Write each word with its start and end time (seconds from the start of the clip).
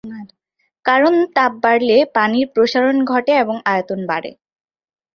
কারণ 0.85 1.13
তাপ 1.35 1.51
বাড়লে 1.63 1.97
পানির 2.15 2.47
প্রসারণ 2.53 2.95
ঘটে 3.05 3.33
এবং 3.43 3.55
আয়তন 3.65 3.99
বাড়ে। 4.07 4.31